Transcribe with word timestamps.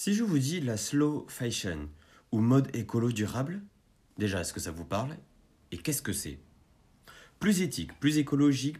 Si 0.00 0.14
je 0.14 0.22
vous 0.22 0.38
dis 0.38 0.60
la 0.60 0.76
slow 0.76 1.26
fashion 1.28 1.88
ou 2.30 2.38
mode 2.38 2.70
écolo 2.72 3.10
durable, 3.10 3.60
déjà 4.16 4.42
est-ce 4.42 4.52
que 4.52 4.60
ça 4.60 4.70
vous 4.70 4.84
parle 4.84 5.16
Et 5.72 5.76
qu'est-ce 5.76 6.02
que 6.02 6.12
c'est? 6.12 6.38
Plus 7.40 7.62
éthique, 7.62 7.98
plus 7.98 8.18
écologique, 8.18 8.76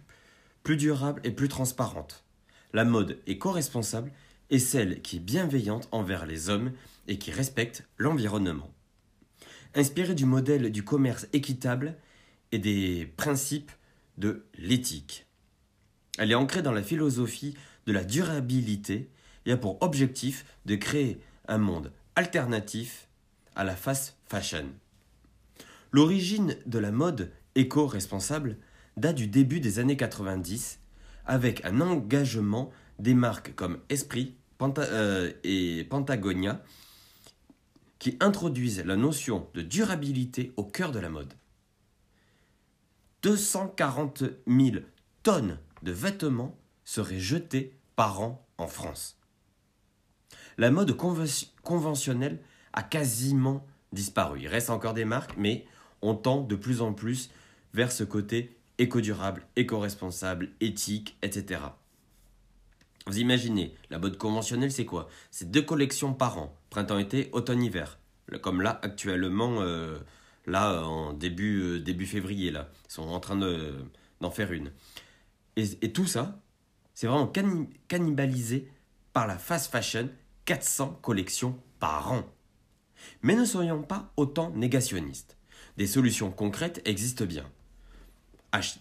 plus 0.62 0.76
durable 0.76 1.20
et 1.24 1.32
plus 1.32 1.48
transparente. 1.48 2.24
La 2.72 2.84
mode 2.84 3.18
éco-responsable 3.26 4.12
est 4.50 4.60
celle 4.60 5.02
qui 5.02 5.16
est 5.16 5.18
bienveillante 5.18 5.88
envers 5.90 6.24
les 6.24 6.50
hommes 6.50 6.70
et 7.08 7.18
qui 7.18 7.32
respecte 7.32 7.84
l'environnement. 7.96 8.72
Inspirée 9.74 10.14
du 10.14 10.24
modèle 10.24 10.70
du 10.70 10.84
commerce 10.84 11.26
équitable 11.32 11.96
et 12.52 12.60
des 12.60 13.12
principes 13.16 13.72
de 14.18 14.46
l'éthique. 14.56 15.26
Elle 16.16 16.30
est 16.30 16.36
ancrée 16.36 16.62
dans 16.62 16.70
la 16.70 16.84
philosophie 16.84 17.56
de 17.86 17.92
la 17.92 18.04
durabilité 18.04 19.10
et 19.46 19.52
a 19.52 19.56
pour 19.56 19.82
objectif 19.82 20.44
de 20.66 20.76
créer 20.76 21.20
un 21.46 21.58
monde 21.58 21.92
alternatif 22.16 23.08
à 23.54 23.64
la 23.64 23.76
fast 23.76 24.16
fashion. 24.26 24.66
L'origine 25.92 26.56
de 26.66 26.78
la 26.78 26.92
mode 26.92 27.32
éco-responsable 27.54 28.56
date 28.96 29.16
du 29.16 29.26
début 29.26 29.60
des 29.60 29.78
années 29.78 29.96
90 29.96 30.80
avec 31.24 31.64
un 31.64 31.80
engagement 31.80 32.70
des 32.98 33.14
marques 33.14 33.54
comme 33.54 33.78
Esprit 33.88 34.34
euh, 34.60 35.32
et 35.44 35.84
Pentagonia 35.84 36.62
qui 37.98 38.16
introduisent 38.20 38.84
la 38.84 38.96
notion 38.96 39.48
de 39.54 39.62
durabilité 39.62 40.52
au 40.56 40.64
cœur 40.64 40.92
de 40.92 40.98
la 40.98 41.08
mode. 41.08 41.32
240 43.22 44.24
000 44.46 44.84
tonnes 45.22 45.58
de 45.82 45.92
vêtements 45.92 46.56
seraient 46.84 47.18
jetées 47.18 47.72
par 47.96 48.20
an 48.20 48.46
en 48.56 48.68
France. 48.68 49.17
La 50.58 50.70
mode 50.72 50.96
conventionnelle 51.62 52.40
a 52.72 52.82
quasiment 52.82 53.64
disparu. 53.92 54.40
Il 54.42 54.48
reste 54.48 54.70
encore 54.70 54.92
des 54.92 55.04
marques, 55.04 55.36
mais 55.36 55.64
on 56.02 56.14
tend 56.14 56.42
de 56.42 56.56
plus 56.56 56.82
en 56.82 56.92
plus 56.92 57.30
vers 57.74 57.92
ce 57.92 58.04
côté 58.04 58.56
éco-durable, 58.78 59.46
éco-responsable, 59.56 60.50
éthique, 60.60 61.16
etc. 61.22 61.60
Vous 63.06 63.18
imaginez, 63.18 63.74
la 63.90 63.98
mode 63.98 64.18
conventionnelle, 64.18 64.72
c'est 64.72 64.84
quoi? 64.84 65.08
C'est 65.30 65.50
deux 65.50 65.62
collections 65.62 66.12
par 66.12 66.38
an, 66.38 66.54
printemps-été, 66.70 67.30
automne-hiver. 67.32 67.98
Comme 68.42 68.60
là, 68.60 68.78
actuellement, 68.82 69.62
euh, 69.62 69.96
là, 70.46 70.82
en 70.82 71.14
début, 71.14 71.62
euh, 71.62 71.80
début 71.80 72.04
février, 72.04 72.50
là. 72.50 72.68
Ils 72.88 72.92
sont 72.92 73.08
en 73.08 73.20
train 73.20 73.36
d'en 73.36 74.30
faire 74.30 74.52
une. 74.52 74.72
Et, 75.56 75.92
tout 75.92 76.06
ça, 76.06 76.40
c'est 76.94 77.06
vraiment 77.06 77.32
cannibalisé 77.88 78.70
par 79.12 79.26
la 79.26 79.38
fast 79.38 79.72
fashion, 79.72 80.08
400 80.48 80.98
collections 81.02 81.58
par 81.78 82.10
an. 82.10 82.24
Mais 83.20 83.34
ne 83.34 83.44
soyons 83.44 83.82
pas 83.82 84.10
autant 84.16 84.50
négationnistes. 84.52 85.36
Des 85.76 85.86
solutions 85.86 86.30
concrètes 86.30 86.80
existent 86.86 87.26
bien. 87.26 87.44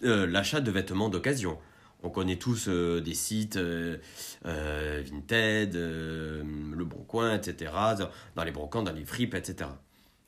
Euh, 0.02 0.26
l'achat 0.26 0.62
de 0.62 0.70
vêtements 0.70 1.10
d'occasion. 1.10 1.58
On 2.02 2.08
connaît 2.08 2.36
tous 2.36 2.68
euh, 2.68 3.02
des 3.02 3.12
sites 3.12 3.58
euh, 3.58 3.98
Vinted, 4.46 5.74
Le 5.74 6.84
Bon 6.84 7.04
Coin, 7.04 7.34
etc. 7.34 7.70
Dans 8.34 8.44
les 8.44 8.50
brocantes, 8.50 8.86
dans 8.86 8.92
les 8.92 9.04
fripes, 9.04 9.34
etc. 9.34 9.68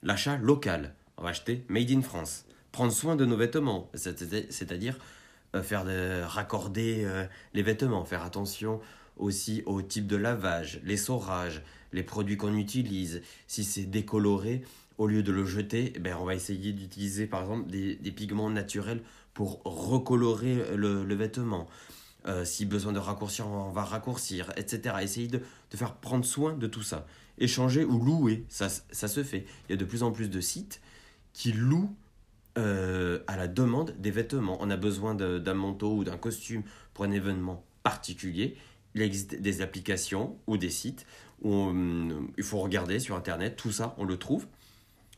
L'achat 0.02 0.36
local. 0.36 0.94
On 1.16 1.22
va 1.22 1.30
acheter 1.30 1.64
Made 1.70 1.90
in 1.90 2.02
France. 2.02 2.44
Prendre 2.70 2.92
soin 2.92 3.16
de 3.16 3.24
nos 3.24 3.38
vêtements, 3.38 3.90
c'est-à-dire 3.94 4.98
faire 5.62 5.84
de, 5.86 6.22
raccorder 6.22 7.08
les 7.54 7.62
vêtements, 7.62 8.04
faire 8.04 8.24
attention 8.24 8.80
aussi 9.16 9.62
au 9.66 9.82
type 9.82 10.06
de 10.06 10.16
lavage, 10.16 10.80
les 10.82 10.90
l'essorage, 10.90 11.62
les 11.92 12.02
produits 12.02 12.36
qu'on 12.36 12.56
utilise. 12.56 13.22
Si 13.46 13.64
c'est 13.64 13.84
décoloré, 13.84 14.62
au 15.00 15.06
lieu 15.06 15.22
de 15.22 15.32
le 15.32 15.46
jeter, 15.46 15.94
eh 15.96 15.98
ben 15.98 16.14
on 16.20 16.26
va 16.26 16.34
essayer 16.34 16.72
d'utiliser 16.72 17.26
par 17.26 17.40
exemple 17.40 17.70
des, 17.70 17.96
pigments 18.12 18.50
naturels 18.50 19.02
pour 19.32 19.62
recolorer 19.64 20.76
le, 20.76 21.14
vêtement. 21.14 21.68
Euh, 22.26 22.44
si 22.44 22.66
besoin 22.66 22.92
de 22.92 22.98
raccourcir, 22.98 23.48
on 23.48 23.70
va 23.70 23.82
raccourcir, 23.82 24.52
etc. 24.58 24.96
Essayer 25.00 25.26
de, 25.26 25.40
faire 25.74 25.94
prendre 25.94 26.26
soin 26.26 26.52
de 26.52 26.66
tout 26.66 26.82
ça. 26.82 27.06
Échanger 27.38 27.82
ou 27.82 27.98
louer, 27.98 28.44
ça, 28.50 28.68
se 28.68 29.24
fait. 29.24 29.46
Il 29.68 29.72
y 29.72 29.74
a 29.74 29.78
de 29.78 29.86
plus 29.86 30.02
en 30.02 30.12
plus 30.12 30.28
de 30.28 30.40
sites 30.42 30.82
qui 31.32 31.52
louent 31.52 31.94
euh, 32.58 33.20
à 33.26 33.38
la 33.38 33.48
demande 33.48 33.94
des 33.98 34.10
vêtements. 34.10 34.58
On 34.60 34.68
a 34.68 34.76
besoin 34.76 35.14
d'un 35.14 35.54
manteau 35.54 35.96
ou 35.96 36.04
d'un 36.04 36.18
costume 36.18 36.62
pour 36.92 37.06
un 37.06 37.10
événement 37.10 37.64
particulier. 37.82 38.58
Il 38.94 39.02
existe 39.02 39.36
des 39.36 39.62
applications 39.62 40.38
ou 40.46 40.56
des 40.56 40.70
sites 40.70 41.06
où 41.42 41.72
il 42.36 42.44
faut 42.44 42.58
regarder 42.58 42.98
sur 42.98 43.16
Internet, 43.16 43.56
tout 43.56 43.72
ça, 43.72 43.94
on 43.98 44.04
le 44.04 44.18
trouve. 44.18 44.46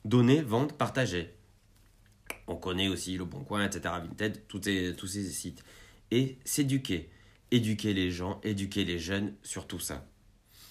Donner, 0.04 0.40
vente, 0.42 0.74
partager. 0.74 1.34
On 2.46 2.56
connaît 2.56 2.88
aussi 2.88 3.16
Le 3.16 3.24
Bon 3.24 3.44
Coin, 3.44 3.64
etc., 3.64 3.94
Vinted, 4.02 4.46
tous 4.46 4.62
ces 4.62 5.30
sites. 5.30 5.64
Et 6.10 6.38
s'éduquer. 6.44 7.10
Éduquer 7.50 7.92
les 7.92 8.10
gens, 8.10 8.40
éduquer 8.42 8.84
les 8.84 8.98
jeunes 8.98 9.34
sur 9.42 9.66
tout 9.66 9.80
ça. 9.80 10.06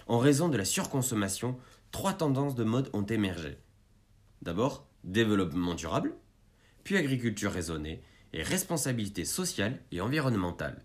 En 0.07 0.19
raison 0.19 0.49
de 0.49 0.57
la 0.57 0.65
surconsommation, 0.65 1.57
trois 1.91 2.13
tendances 2.13 2.55
de 2.55 2.63
mode 2.63 2.89
ont 2.93 3.05
émergé. 3.05 3.57
D'abord, 4.41 4.87
développement 5.03 5.75
durable, 5.75 6.13
puis 6.83 6.97
agriculture 6.97 7.51
raisonnée 7.51 8.01
et 8.33 8.43
responsabilité 8.43 9.25
sociale 9.25 9.79
et 9.91 10.01
environnementale. 10.01 10.83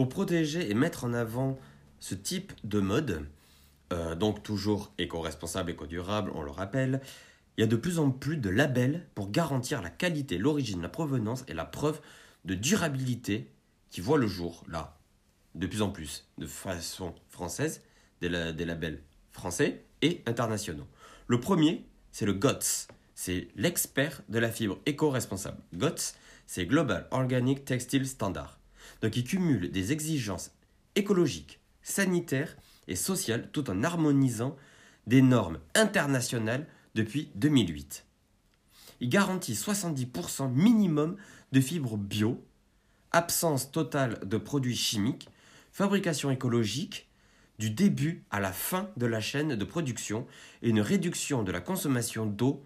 Pour 0.00 0.08
protéger 0.08 0.70
et 0.70 0.72
mettre 0.72 1.04
en 1.04 1.12
avant 1.12 1.58
ce 1.98 2.14
type 2.14 2.54
de 2.64 2.80
mode, 2.80 3.26
euh, 3.92 4.14
donc 4.14 4.42
toujours 4.42 4.94
éco-responsable, 4.96 5.72
éco-durable, 5.72 6.32
on 6.34 6.40
le 6.40 6.50
rappelle, 6.50 7.02
il 7.58 7.60
y 7.60 7.64
a 7.64 7.66
de 7.66 7.76
plus 7.76 7.98
en 7.98 8.10
plus 8.10 8.38
de 8.38 8.48
labels 8.48 9.06
pour 9.14 9.30
garantir 9.30 9.82
la 9.82 9.90
qualité, 9.90 10.38
l'origine, 10.38 10.80
la 10.80 10.88
provenance 10.88 11.44
et 11.48 11.52
la 11.52 11.66
preuve 11.66 12.00
de 12.46 12.54
durabilité 12.54 13.50
qui 13.90 14.00
voient 14.00 14.16
le 14.16 14.26
jour, 14.26 14.64
là, 14.68 14.96
de 15.54 15.66
plus 15.66 15.82
en 15.82 15.90
plus, 15.90 16.26
de 16.38 16.46
façon 16.46 17.14
française, 17.28 17.82
des, 18.22 18.54
des 18.54 18.64
labels 18.64 19.02
français 19.32 19.84
et 20.00 20.22
internationaux. 20.24 20.86
Le 21.26 21.40
premier, 21.40 21.84
c'est 22.10 22.24
le 22.24 22.32
GOTS, 22.32 22.88
c'est 23.14 23.48
l'expert 23.54 24.22
de 24.30 24.38
la 24.38 24.50
fibre 24.50 24.78
éco-responsable. 24.86 25.58
GOTS, 25.74 26.14
c'est 26.46 26.64
Global 26.64 27.06
Organic 27.10 27.66
Textile 27.66 28.08
Standard. 28.08 28.59
Donc 29.02 29.16
il 29.16 29.24
cumule 29.24 29.70
des 29.70 29.92
exigences 29.92 30.52
écologiques, 30.94 31.60
sanitaires 31.82 32.56
et 32.88 32.96
sociales 32.96 33.50
tout 33.52 33.70
en 33.70 33.82
harmonisant 33.82 34.56
des 35.06 35.22
normes 35.22 35.58
internationales 35.74 36.66
depuis 36.94 37.30
2008. 37.36 38.04
Il 39.00 39.08
garantit 39.08 39.54
70% 39.54 40.52
minimum 40.52 41.16
de 41.52 41.60
fibres 41.60 41.96
bio, 41.96 42.44
absence 43.12 43.72
totale 43.72 44.20
de 44.24 44.36
produits 44.36 44.76
chimiques, 44.76 45.28
fabrication 45.72 46.30
écologique 46.30 47.08
du 47.58 47.70
début 47.70 48.24
à 48.30 48.40
la 48.40 48.52
fin 48.52 48.90
de 48.96 49.06
la 49.06 49.20
chaîne 49.20 49.54
de 49.54 49.64
production 49.64 50.26
et 50.62 50.70
une 50.70 50.80
réduction 50.80 51.42
de 51.42 51.52
la 51.52 51.60
consommation 51.60 52.26
d'eau 52.26 52.62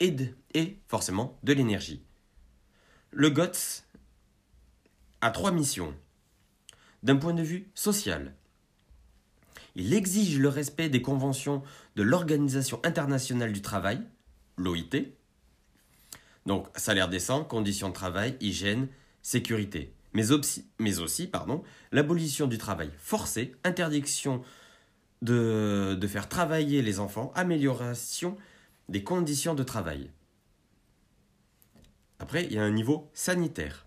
et, 0.00 0.14
et 0.54 0.78
forcément 0.86 1.38
de 1.42 1.52
l'énergie. 1.52 2.02
Le 3.10 3.30
GOTS 3.30 3.83
a 5.24 5.30
trois 5.30 5.52
missions. 5.52 5.94
D'un 7.02 7.16
point 7.16 7.32
de 7.32 7.42
vue 7.42 7.70
social, 7.74 8.34
il 9.74 9.94
exige 9.94 10.38
le 10.38 10.48
respect 10.48 10.90
des 10.90 11.00
conventions 11.00 11.62
de 11.96 12.02
l'Organisation 12.02 12.78
internationale 12.84 13.52
du 13.52 13.62
travail, 13.62 14.02
l'OIT, 14.58 15.14
donc 16.44 16.68
salaire 16.76 17.08
décent, 17.08 17.42
conditions 17.42 17.88
de 17.88 17.94
travail, 17.94 18.36
hygiène, 18.40 18.88
sécurité, 19.22 19.94
mais 20.12 20.30
aussi, 20.30 21.26
pardon, 21.26 21.62
l'abolition 21.90 22.46
du 22.46 22.58
travail 22.58 22.90
forcé, 22.98 23.54
interdiction 23.64 24.42
de 25.22 26.06
faire 26.06 26.28
travailler 26.28 26.82
les 26.82 27.00
enfants, 27.00 27.32
amélioration 27.34 28.36
des 28.90 29.02
conditions 29.02 29.54
de 29.54 29.62
travail. 29.62 30.10
Après, 32.18 32.44
il 32.44 32.52
y 32.52 32.58
a 32.58 32.62
un 32.62 32.70
niveau 32.70 33.10
sanitaire 33.14 33.86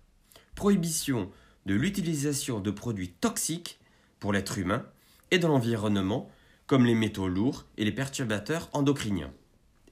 prohibition 0.58 1.30
de 1.68 1.76
l'utilisation 1.76 2.60
de 2.60 2.72
produits 2.72 3.12
toxiques 3.12 3.80
pour 4.20 4.34
l'être 4.34 4.58
humain 4.58 4.84
et 5.30 5.38
dans 5.38 5.50
l'environnement, 5.50 6.32
comme 6.66 6.84
les 6.84 6.96
métaux 6.96 7.28
lourds 7.28 7.66
et 7.78 7.86
les 7.86 7.92
perturbateurs 7.92 8.68
endocriniens. 8.74 9.32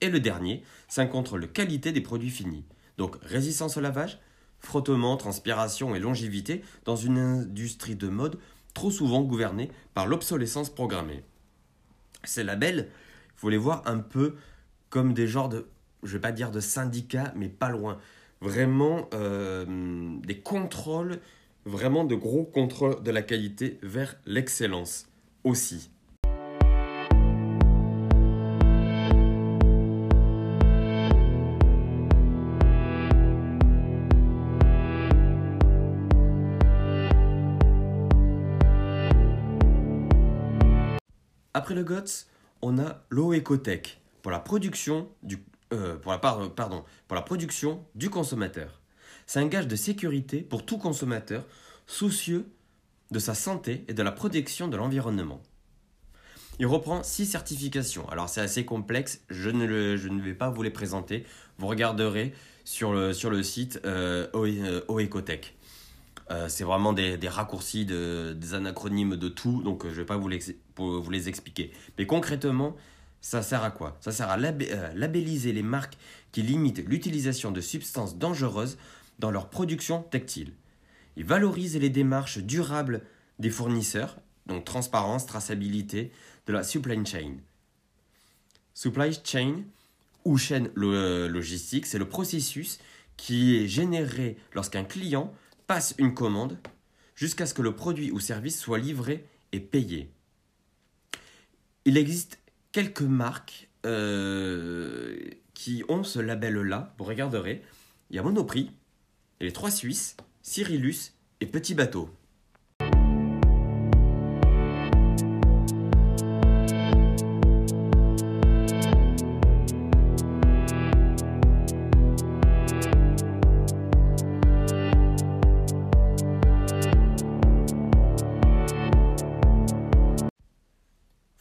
Et 0.02 0.10
le 0.10 0.20
dernier, 0.20 0.64
c'est 0.88 1.08
contre 1.08 1.38
la 1.38 1.46
qualité 1.46 1.92
des 1.92 2.02
produits 2.02 2.32
finis. 2.32 2.66
Donc 2.98 3.18
résistance 3.22 3.78
au 3.78 3.82
lavage, 3.82 4.18
frottement, 4.60 5.18
transpiration 5.18 5.94
et 5.94 6.00
longévité 6.00 6.64
dans 6.84 6.96
une 6.96 7.20
industrie 7.20 7.96
de 7.96 8.08
mode 8.08 8.40
trop 8.74 8.90
souvent 8.90 9.22
gouvernés 9.22 9.70
par 9.94 10.08
l'obsolescence 10.08 10.74
programmée. 10.74 11.24
Ces 12.24 12.44
labels, 12.44 12.90
il 12.90 13.40
faut 13.40 13.50
les 13.50 13.58
voir 13.58 13.84
un 13.86 14.00
peu 14.00 14.34
comme 14.90 15.14
des 15.14 15.28
genres 15.28 15.50
de, 15.50 15.68
je 16.02 16.14
vais 16.14 16.22
pas 16.22 16.32
dire 16.32 16.50
de 16.50 16.60
syndicats, 16.60 17.34
mais 17.36 17.50
pas 17.50 17.70
loin. 17.70 18.00
Vraiment 18.45 19.09
euh, 19.15 19.65
des 20.24 20.38
contrôles, 20.39 21.19
vraiment 21.65 22.03
de 22.03 22.13
gros 22.13 22.44
contrôles 22.44 23.01
de 23.01 23.09
la 23.09 23.24
qualité 23.24 23.80
vers 23.81 24.18
l'excellence 24.27 25.07
aussi. 25.44 25.89
Après 41.56 41.74
le 41.74 41.83
GOTS, 41.83 42.27
on 42.62 42.77
a 42.77 43.01
l'OECOTEC 43.09 44.00
pour 44.21 44.31
la 44.31 44.38
production 44.38 45.09
du 45.24 45.39
euh, 45.74 45.96
pour 45.98 46.12
la, 46.12 46.20
pardon, 46.20 46.84
pour 47.08 47.16
la 47.16 47.22
production 47.22 47.84
du 47.96 48.10
consommateur. 48.10 48.82
C'est 49.26 49.40
un 49.40 49.48
gage 49.48 49.68
de 49.68 49.76
sécurité 49.76 50.42
pour 50.42 50.66
tout 50.66 50.78
consommateur 50.78 51.46
soucieux 51.88 52.48
de 53.12 53.20
sa 53.20 53.34
santé 53.34 53.84
et 53.88 53.94
de 53.94 54.04
la 54.04 54.12
protection 54.12 54.68
de 54.68 54.78
l'environnement. 54.78 55.42
Il 56.60 56.68
reprend 56.68 57.04
six 57.04 57.26
certifications. 57.26 58.08
Alors 58.10 58.30
c'est 58.30 58.42
assez 58.42 58.64
complexe, 58.64 59.22
je 59.30 59.50
ne, 59.50 59.98
je 59.98 60.08
ne, 60.08 60.22
vais 60.22 60.34
pas 60.34 60.50
vous 60.50 60.62
les 60.62 60.70
présenter. 60.70 61.26
Vous 61.58 61.68
regarderez 61.68 62.34
sur 62.64 62.94
le, 62.94 63.14
sur 63.14 63.30
le 63.30 63.44
site 63.44 63.80
euh, 63.86 64.28
OECOTEC. 64.88 65.56
Euh, 66.32 66.48
c'est 66.48 66.64
vraiment 66.64 66.94
des, 66.94 67.18
raccourcis, 67.28 67.86
des 67.86 68.54
anacronymes 68.54 69.16
de 69.16 69.30
tout, 69.30 69.62
donc 69.64 69.84
je 69.84 69.90
ne 69.90 69.96
vais 69.96 70.06
pas 70.06 70.18
vous 70.18 70.28
les, 70.28 70.40
vous 70.78 71.10
les 71.10 71.30
expliquer. 71.30 71.72
Mais 71.98 72.06
concrètement, 72.06 72.76
ça 73.25 73.42
sert 73.42 73.63
à 73.63 73.72
quoi? 73.72 73.98
Ça 74.01 74.12
sert 74.12 74.30
à 74.30 74.38
euh, 74.38 74.94
labelliser 74.94 75.51
les 75.51 75.63
marques 75.63 75.98
qui 76.31 76.44
limitent 76.44 76.88
l'utilisation 76.88 77.50
de 77.50 77.60
substances 77.60 78.19
dangereuses 78.19 78.77
dans 79.18 79.31
leur 79.31 79.50
production 79.50 80.04
textile. 80.04 80.54
Il 81.18 81.25
valorise 81.25 81.75
les 81.75 81.89
démarches 81.89 82.38
durables 82.38 83.01
des 83.39 83.50
fournisseurs, 83.50 84.19
donc 84.45 84.63
transparence, 84.63 85.25
traçabilité 85.25 86.12
de 86.45 86.54
la 86.54 86.62
supply 86.62 87.04
chain. 87.04 87.38
Supply 88.75 89.18
chain 89.24 89.63
ou 90.24 90.38
chaîne 90.38 90.69
logistique, 90.75 91.88
c'est 91.88 91.98
le 91.98 92.07
processus 92.07 92.78
qui 93.18 93.56
est 93.56 93.68
généré 93.68 94.38
lorsqu'un 94.54 94.83
client 94.83 95.33
passe 95.66 95.95
une 95.98 96.13
commande 96.13 96.60
jusqu'à 97.16 97.48
ce 97.48 97.56
que 97.56 97.63
le 97.63 97.75
produit 97.75 98.12
ou 98.12 98.19
service 98.19 98.60
soit 98.60 98.78
livré 98.78 99.25
et 99.51 99.60
payé. 99.60 100.12
Il 101.86 101.98
existe 101.98 102.38
quelques 102.75 103.04
marques 103.04 103.69
euh, 103.86 105.16
qui 105.54 105.86
ont 105.88 106.04
ce 106.04 106.19
label-là. 106.19 106.94
Vous 106.98 107.06
regarderez. 107.06 107.63
Il 108.10 108.18
y 108.18 108.19
a 108.19 108.22
Monoprix, 108.22 108.69
les 109.39 109.54
trois 109.54 109.72
Suisses, 109.72 110.18
Cyrillus 110.42 111.13
et 111.39 111.45
Petit 111.45 111.74
Bateau. 111.74 112.10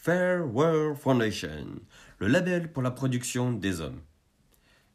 Fair 0.04 0.44
World 0.54 0.98
Foundation, 0.98 1.80
le 2.18 2.26
label 2.26 2.70
pour 2.70 2.82
la 2.82 2.90
production 2.90 3.50
des 3.50 3.80
hommes. 3.80 4.02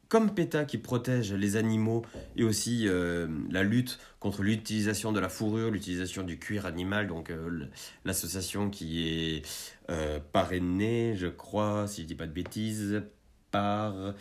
Comme 0.08 0.36
PETA 0.36 0.66
qui 0.66 0.78
protège 0.78 1.34
les 1.34 1.56
animaux 1.56 2.06
et 2.36 2.44
aussi 2.44 2.88
euh, 2.88 3.28
la 3.50 3.64
lutte 3.64 3.98
contre 4.20 4.44
l'utilisation 4.44 5.12
de 5.12 5.20
la 5.20 5.28
fourrure, 5.28 5.72
l'utilisation 5.72 6.22
du 6.22 6.38
cuir 6.38 6.68
animal, 6.68 7.08
donc 7.08 7.32
euh, 7.32 7.66
l'association 8.06 8.70
qui 8.70 9.10
est 9.10 9.42
euh, 9.90 10.20
parrainée, 10.32 11.16
je 11.16 11.26
crois, 11.26 11.88
si 11.88 12.04
je 12.04 12.08
dis 12.08 12.14
pas 12.14 12.28
de 12.28 12.32
bêtises, 12.32 13.02
par 13.50 14.14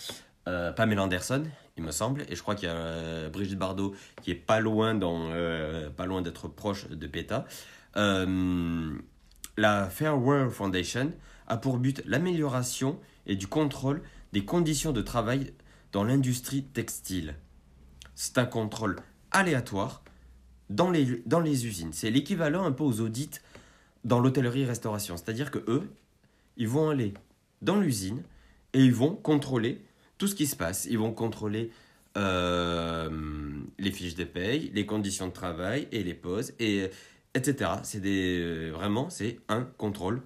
Pamela 0.47 1.03
Anderson, 1.03 1.45
il 1.77 1.83
me 1.83 1.91
semble, 1.91 2.23
et 2.31 2.35
je 2.35 2.41
crois 2.41 2.55
qu'il 2.55 2.67
y 2.67 2.73
a 2.73 3.29
Brigitte 3.29 3.59
Bardot 3.59 3.95
qui 4.23 4.31
est 4.31 4.35
pas 4.35 4.59
loin 4.59 4.95
d'être 4.95 6.49
proche 6.49 6.89
de 6.89 7.07
PETA. 7.07 7.45
La 9.59 9.91
Fair 9.91 10.17
World 10.17 10.53
Foundation 10.53 11.13
a 11.49 11.57
pour 11.57 11.79
but 11.79 12.01
l'amélioration 12.07 12.97
et 13.27 13.35
du 13.35 13.49
contrôle 13.49 14.03
des 14.33 14.45
conditions 14.45 14.93
de 14.93 15.03
travail 15.03 15.53
dans 15.91 16.05
l'industrie 16.05 16.63
textile. 16.63 17.35
C'est 18.15 18.39
un 18.39 18.45
contrôle 18.45 18.95
aléatoire 19.33 20.05
dans 20.71 20.93
les, 20.93 21.25
dans 21.27 21.41
les 21.41 21.67
usines. 21.67 21.93
C'est 21.93 22.13
l'équivalent 22.13 22.67
un 22.67 22.71
peu 22.71 22.85
aux 22.85 23.01
audits 23.01 23.41
dans 24.05 24.21
l'hôtellerie-restauration. 24.21 25.17
C'est-à-dire 25.17 25.51
que 25.51 25.59
eux, 25.67 25.91
ils 26.57 26.69
vont 26.69 26.91
aller 26.91 27.13
dans 27.61 27.81
l'usine 27.81 28.23
et 28.75 28.85
ils 28.85 28.95
vont 28.95 29.17
contrôler 29.17 29.83
tout 30.19 30.29
ce 30.29 30.37
qui 30.37 30.47
se 30.47 30.55
passe. 30.55 30.87
Ils 30.89 30.99
vont 30.99 31.11
contrôler 31.11 31.73
euh, 32.17 33.11
les 33.77 33.91
fiches 33.91 34.15
de 34.15 34.23
paye, 34.23 34.71
les 34.73 34.87
conditions 34.87 35.27
de 35.27 35.33
travail 35.33 35.89
et 35.91 36.05
les 36.05 36.15
pauses. 36.15 36.53
Et 36.61 36.91
etc. 37.39 37.71
C'est 37.83 38.01
des, 38.01 38.41
euh, 38.41 38.71
vraiment, 38.71 39.11
c'est 39.11 39.41
un 39.49 39.63
contrôle 39.63 40.23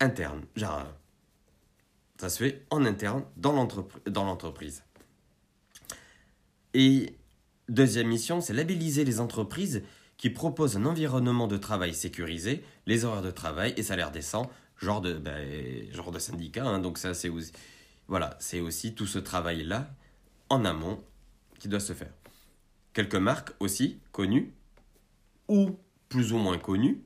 interne. 0.00 0.42
Genre, 0.56 0.86
ça 2.18 2.28
se 2.28 2.44
fait 2.44 2.66
en 2.70 2.84
interne 2.84 3.24
dans 3.36 3.52
l'entreprise. 3.54 4.84
Et 6.74 7.16
deuxième 7.68 8.08
mission, 8.08 8.40
c'est 8.40 8.52
labelliser 8.52 9.04
les 9.04 9.20
entreprises 9.20 9.82
qui 10.16 10.30
proposent 10.30 10.76
un 10.76 10.84
environnement 10.84 11.46
de 11.46 11.56
travail 11.56 11.94
sécurisé, 11.94 12.62
les 12.86 13.04
horaires 13.04 13.22
de 13.22 13.30
travail 13.30 13.72
et 13.76 13.82
salaires 13.82 14.10
décents, 14.10 14.50
genre 14.76 15.00
de, 15.00 15.14
ben, 15.14 15.90
genre 15.92 16.10
de 16.10 16.18
syndicat. 16.18 16.64
Hein. 16.64 16.78
donc 16.78 16.98
ça, 16.98 17.14
c'est 17.14 17.30
aussi, 17.30 17.52
voilà, 18.06 18.36
c'est 18.38 18.60
aussi 18.60 18.94
tout 18.94 19.06
ce 19.06 19.18
travail-là 19.18 19.88
en 20.50 20.64
amont 20.64 21.02
qui 21.58 21.68
doit 21.68 21.80
se 21.80 21.94
faire. 21.94 22.12
Quelques 22.92 23.14
marques 23.14 23.52
aussi 23.60 23.98
connues 24.12 24.52
ou 25.48 25.78
plus 26.10 26.34
ou 26.34 26.38
moins 26.38 26.58
connus. 26.58 27.00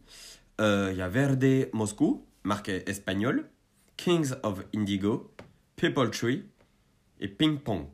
Euh, 0.61 0.88
il 0.90 0.99
y 0.99 1.02
a 1.02 1.08
Verde 1.08 1.68
Moscou, 1.73 2.26
marque 2.42 2.68
espagnole, 2.68 3.49
Kings 3.96 4.32
of 4.42 4.64
Indigo, 4.75 5.32
People 5.76 6.11
Tree 6.11 6.44
et 7.20 7.28
Ping 7.28 7.58
Pong, 7.58 7.87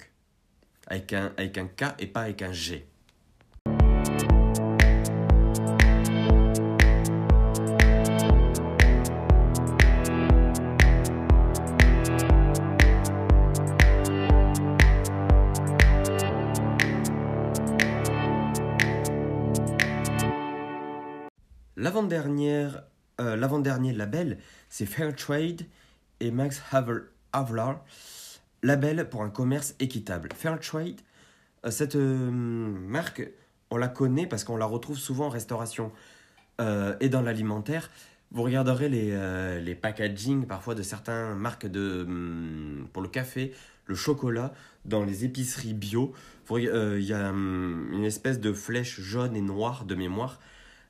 avec 0.87 1.13
un, 1.13 1.35
avec 1.37 1.59
un 1.59 1.67
K 1.67 1.95
et 1.99 2.07
pas 2.07 2.23
avec 2.23 2.41
un 2.41 2.53
G. 2.53 2.87
euh, 23.21 23.37
l'avant-dernier 23.37 23.93
label, 23.93 24.39
c'est 24.69 24.87
Fairtrade 24.87 25.63
et 26.21 26.31
Max 26.31 26.63
Havelaar, 27.33 27.85
label 28.63 29.09
pour 29.09 29.23
un 29.23 29.31
commerce 29.31 29.75
équitable. 29.79 30.31
Fairtrade, 30.35 31.01
euh, 31.67 31.71
cette 31.71 31.97
euh, 31.97 32.31
marque, 32.31 33.29
on 33.71 33.77
la 33.77 33.89
connaît 33.89 34.27
parce 34.27 34.45
qu'on 34.45 34.57
la 34.57 34.65
retrouve 34.65 34.99
souvent 34.99 35.27
en 35.27 35.31
restauration 35.31 35.93
et 37.01 37.09
dans 37.09 37.23
l'alimentaire. 37.23 37.91
Vous 38.33 38.43
regarderez 38.43 38.91
les, 38.91 39.63
les 39.63 39.75
packaging 39.75 40.45
parfois 40.45 40.75
de 40.75 40.83
certaines 40.83 41.35
marques 41.35 41.67
de, 41.67 42.05
hum, 42.07 42.87
pour 42.93 43.01
le 43.01 43.09
café, 43.09 43.55
le 43.87 43.95
chocolat, 43.95 44.53
dans 44.85 45.03
les 45.03 45.25
épiceries 45.25 45.73
bio. 45.73 46.13
Il 46.51 47.01
y 47.01 47.15
a 47.15 47.31
hum, 47.31 47.89
une 47.95 48.05
espèce 48.05 48.41
de 48.41 48.53
flèche 48.53 49.01
jaune 49.01 49.35
et 49.37 49.41
noire 49.41 49.87
de 49.87 49.95
mémoire 49.95 50.39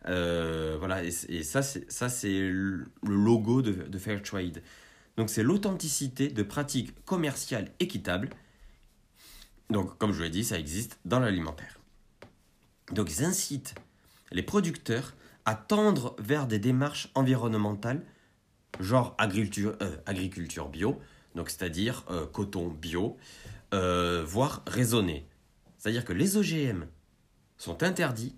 euh, 0.08 0.76
voilà, 0.78 1.02
et, 1.04 1.42
ça, 1.42 1.62
c'est 1.62 2.40
le 2.40 2.86
logo 3.02 3.62
de, 3.62 3.72
de 3.72 3.98
Fairtrade. 3.98 4.62
Donc, 5.16 5.30
c'est 5.30 5.42
l'authenticité 5.42 6.28
de 6.28 6.42
pratiques 6.42 7.04
commerciales 7.04 7.70
équitables. 7.80 8.30
Donc, 9.68 9.98
comme 9.98 10.12
je 10.12 10.22
l'ai 10.22 10.30
dit, 10.30 10.44
ça 10.44 10.58
existe 10.58 10.98
dans 11.04 11.20
l'alimentaire. 11.20 11.78
Donc, 12.92 13.10
ils 13.10 13.24
incitent 13.24 13.74
les 14.32 14.42
producteurs 14.42 15.14
à 15.44 15.54
tendre 15.54 16.16
vers 16.18 16.46
des 16.46 16.58
démarches 16.58 17.10
environnementales, 17.14 18.02
genre 18.78 19.14
agriculture, 19.18 19.76
euh, 19.82 19.96
agriculture 20.06 20.68
bio, 20.68 21.00
donc 21.34 21.50
c'est-à-dire 21.50 22.04
euh, 22.10 22.26
coton 22.26 22.68
bio, 22.68 23.16
voire 23.72 24.62
raisonné. 24.66 25.26
C'est-à-dire 25.78 26.04
que 26.04 26.12
les 26.12 26.36
OGM 26.36 26.86
sont 27.56 27.82
interdits 27.82 28.34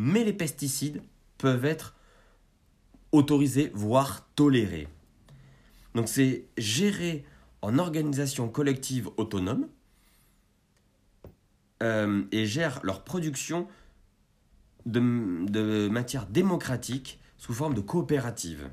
mais 0.00 0.22
les 0.22 0.32
pesticides 0.32 1.02
peuvent 1.38 1.64
être 1.64 1.96
autorisé, 3.10 3.72
voire 3.74 4.28
toléré. 4.36 4.86
Donc 5.96 6.08
c'est 6.08 6.46
géré 6.56 7.24
en 7.62 7.78
organisation 7.78 8.48
collective 8.48 9.10
autonome 9.16 9.66
euh, 11.82 12.22
et 12.30 12.46
gère 12.46 12.78
leur 12.84 13.02
production 13.02 13.66
de, 14.86 15.00
de 15.50 15.88
matière 15.88 16.26
démocratique 16.26 17.18
sous 17.36 17.52
forme 17.52 17.74
de 17.74 17.80
coopérative. 17.80 18.70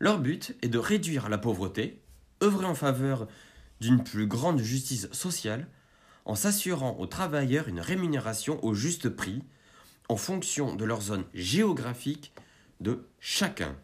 Leur 0.00 0.18
but 0.18 0.54
est 0.60 0.68
de 0.68 0.78
réduire 0.78 1.30
la 1.30 1.38
pauvreté, 1.38 2.02
œuvrer 2.42 2.66
en 2.66 2.74
faveur 2.74 3.26
d'une 3.80 4.04
plus 4.04 4.26
grande 4.26 4.58
justice 4.58 5.10
sociale, 5.12 5.66
en 6.30 6.36
s'assurant 6.36 6.96
aux 7.00 7.08
travailleurs 7.08 7.66
une 7.66 7.80
rémunération 7.80 8.64
au 8.64 8.72
juste 8.72 9.08
prix, 9.08 9.42
en 10.08 10.16
fonction 10.16 10.76
de 10.76 10.84
leur 10.84 11.00
zone 11.00 11.24
géographique 11.34 12.32
de 12.78 13.04
chacun. 13.18 13.74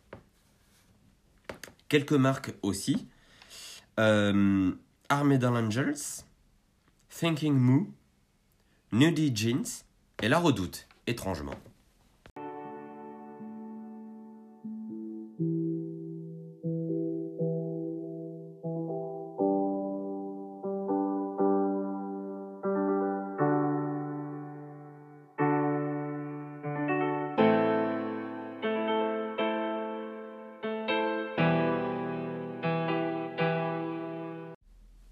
Quelques 1.89 2.13
marques 2.13 2.55
aussi. 2.63 3.09
Euh, 3.99 4.71
Armedal 5.09 5.57
Angels, 5.57 6.23
Thinking 7.09 7.53
Moo, 7.53 7.93
Nudie 8.93 9.35
Jeans 9.35 9.83
et 10.23 10.29
La 10.29 10.39
Redoute, 10.39 10.87
étrangement. 11.09 11.59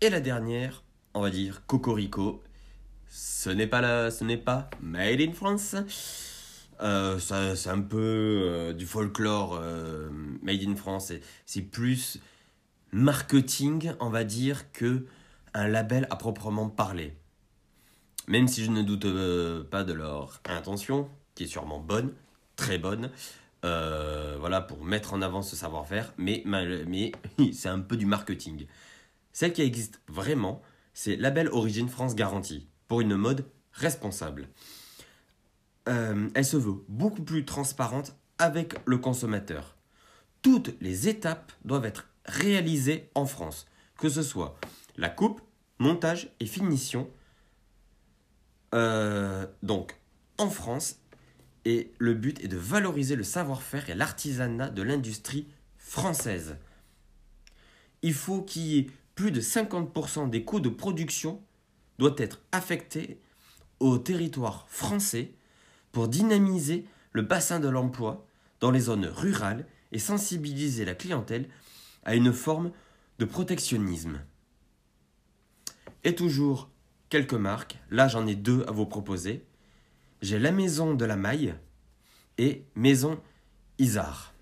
Et 0.05 0.11
la 0.11 0.21
dernière, 0.21 0.83
on 1.15 1.23
va 1.23 1.31
dire 1.31 1.63
Cocorico. 1.67 2.43
Ce 3.09 3.49
n'est 3.49 3.67
pas 3.67 4.11
ce 4.11 4.23
n'est 4.23 4.37
pas 4.37 4.69
Made 4.83 5.23
in 5.23 5.33
France. 5.33 5.77
Euh, 6.83 7.19
ça, 7.19 7.57
c'est 7.57 7.71
un 7.71 7.81
peu 7.81 7.97
euh, 7.97 8.73
du 8.75 8.85
folklore 8.85 9.59
euh, 9.59 10.11
Made 10.43 10.63
in 10.63 10.77
France. 10.77 11.11
C'est 11.47 11.63
plus 11.63 12.19
marketing, 12.93 13.93
on 13.99 14.11
va 14.11 14.25
dire, 14.25 14.71
que 14.73 15.07
un 15.55 15.69
label 15.69 16.07
à 16.11 16.17
proprement 16.17 16.69
parler. 16.69 17.17
Même 18.29 18.47
si 18.47 18.63
je 18.63 18.71
ne 18.71 18.83
doute 18.83 19.07
pas 19.71 19.85
de 19.85 19.95
leur 19.95 20.43
intention, 20.45 21.09
qui 21.35 21.45
est 21.45 21.47
sûrement 21.47 21.81
bonne, 21.81 22.13
très 22.57 22.77
bonne, 22.77 23.11
voilà, 23.63 24.61
pour 24.61 24.85
mettre 24.85 25.15
en 25.15 25.23
avant 25.23 25.41
ce 25.41 25.57
savoir-faire, 25.57 26.13
mais 26.19 26.45
c'est 27.55 27.71
un 27.71 27.81
peu 27.81 27.97
du 27.97 28.05
marketing. 28.05 28.67
Celle 29.35 29.53
qui 29.53 29.62
existe 29.62 30.00
vraiment, 30.07 30.62
c'est 30.95 31.17
Label 31.17 31.49
Origine 31.49 31.88
France 31.88 32.14
Garantie, 32.14 32.69
pour 32.87 33.00
une 33.00 33.17
mode 33.17 33.45
responsable. 33.73 34.49
Euh, 35.88 36.31
elle 36.35 36.45
se 36.45 36.57
veut 36.57 36.85
beaucoup 36.88 37.25
plus 37.25 37.45
transparente 37.45 38.17
avec 38.38 38.76
le 38.87 38.97
consommateur. 38.97 39.76
Toutes 40.41 40.81
les 40.81 41.09
étapes 41.09 41.53
doivent 41.64 41.85
être 41.85 42.09
réalisées 42.25 43.11
en 43.17 43.26
France, 43.26 43.67
que 43.99 44.09
ce 44.09 44.23
soit 44.23 44.57
la 44.97 45.09
coupe, 45.09 45.41
montage 45.81 46.31
et 46.38 46.47
finition. 46.47 47.11
Euh, 48.73 49.47
donc 49.64 49.97
en 50.38 50.49
France, 50.49 51.00
et 51.64 51.93
le 51.99 52.14
but 52.14 52.43
est 52.45 52.49
de 52.49 52.57
valoriser 52.57 53.17
le 53.17 53.25
savoir-faire 53.25 53.91
et 53.91 53.97
l'artisanat 53.97 54.71
de 54.71 54.83
l'industrie 54.83 55.49
française. 55.76 56.57
Il 58.03 58.14
faut 58.14 58.43
qu'il 58.43 58.62
y 58.62 58.79
ait 58.79 58.87
plus 59.14 59.30
de 59.30 59.40
50% 59.40 60.30
des 60.30 60.44
coûts 60.44 60.61
de 60.61 60.68
production 60.68 61.42
doit 61.99 62.14
être 62.18 62.42
affecté 62.52 63.21
au 63.80 63.99
territoire 63.99 64.66
français 64.68 65.33
pour 65.92 66.09
dynamiser 66.09 66.87
le 67.12 67.23
bassin 67.23 67.61
de 67.61 67.68
l'emploi 67.68 68.26
dans 68.61 68.71
les 68.71 68.80
zones 68.80 69.06
rurales 69.06 69.66
et 69.92 69.99
sensibiliser 69.99 70.85
la 70.85 70.94
clientèle 70.94 71.49
à 72.04 72.14
une 72.14 72.33
forme 72.33 72.73
de 73.18 73.25
protectionnisme. 73.25 74.21
Et 76.02 76.14
toujours 76.14 76.68
quelques 77.09 77.35
marques, 77.35 77.78
là 77.90 78.09
j'en 78.09 78.26
ai 78.26 78.35
deux 78.35 78.64
à 78.66 78.73
vous 78.73 78.87
proposer. 78.87 79.47
J'ai 80.21 80.38
la 80.38 80.52
maison 80.52 80.94
de 80.94 81.04
la 81.04 81.16
maille 81.16 81.54
et 82.38 82.64
maison 82.75 83.21
Isard. 83.78 84.35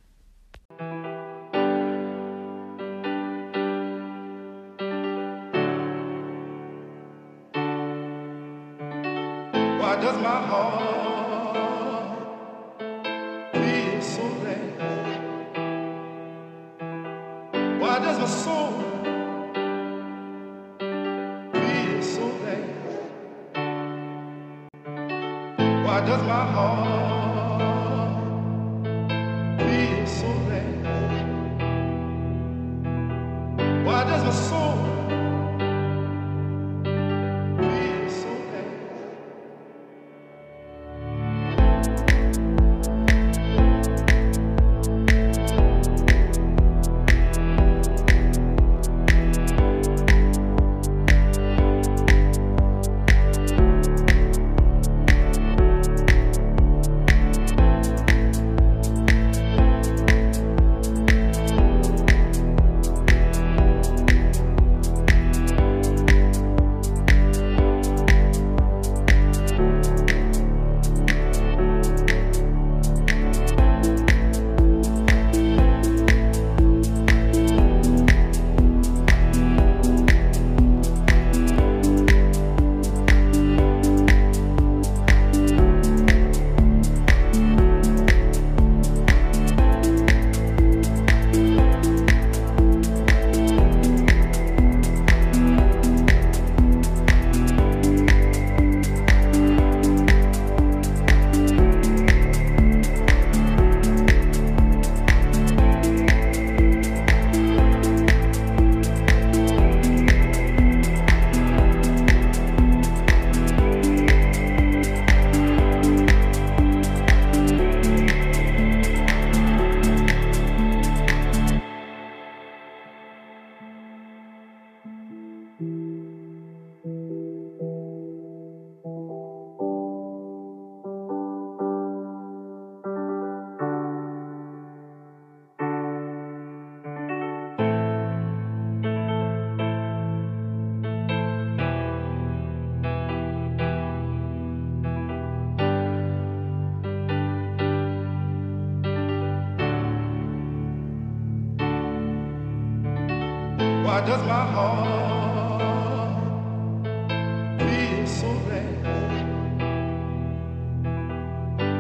Why 25.93 26.01
does 26.01 26.23
my 26.27 26.47
heart 26.53 27.12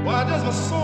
Why 0.04 0.25
does 0.25 0.45
my 0.45 0.50
soul 0.52 0.82